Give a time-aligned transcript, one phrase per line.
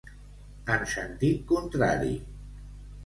[0.75, 2.19] En sentit contrari.